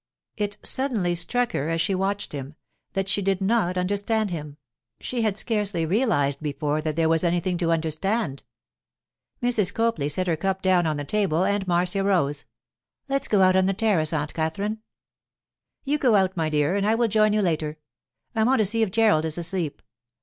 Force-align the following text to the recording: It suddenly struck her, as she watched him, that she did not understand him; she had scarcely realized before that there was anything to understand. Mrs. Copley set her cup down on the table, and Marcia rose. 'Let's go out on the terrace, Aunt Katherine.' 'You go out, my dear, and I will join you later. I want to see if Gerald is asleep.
It 0.35 0.57
suddenly 0.63 1.13
struck 1.13 1.51
her, 1.51 1.69
as 1.69 1.79
she 1.79 1.93
watched 1.93 2.31
him, 2.33 2.55
that 2.93 3.07
she 3.07 3.21
did 3.21 3.39
not 3.39 3.77
understand 3.77 4.31
him; 4.31 4.57
she 4.99 5.21
had 5.21 5.37
scarcely 5.37 5.85
realized 5.85 6.41
before 6.41 6.81
that 6.81 6.95
there 6.95 7.07
was 7.07 7.23
anything 7.23 7.55
to 7.59 7.71
understand. 7.71 8.41
Mrs. 9.43 9.71
Copley 9.71 10.09
set 10.09 10.25
her 10.25 10.35
cup 10.35 10.63
down 10.63 10.87
on 10.87 10.97
the 10.97 11.03
table, 11.03 11.43
and 11.45 11.67
Marcia 11.67 12.03
rose. 12.03 12.45
'Let's 13.09 13.27
go 13.27 13.43
out 13.43 13.55
on 13.55 13.67
the 13.67 13.75
terrace, 13.75 14.11
Aunt 14.11 14.33
Katherine.' 14.33 14.79
'You 15.83 15.99
go 15.99 16.15
out, 16.15 16.35
my 16.35 16.49
dear, 16.49 16.75
and 16.75 16.87
I 16.87 16.95
will 16.95 17.07
join 17.07 17.31
you 17.31 17.43
later. 17.43 17.77
I 18.33 18.43
want 18.43 18.57
to 18.57 18.65
see 18.65 18.81
if 18.81 18.89
Gerald 18.89 19.23
is 19.25 19.37
asleep. 19.37 19.83